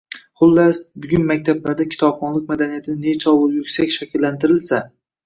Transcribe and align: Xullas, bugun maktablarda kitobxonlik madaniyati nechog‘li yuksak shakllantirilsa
Xullas, 0.39 0.77
bugun 1.03 1.27
maktablarda 1.31 1.85
kitobxonlik 1.91 2.47
madaniyati 2.53 2.97
nechog‘li 3.05 3.59
yuksak 3.59 3.93
shakllantirilsa 3.97 4.81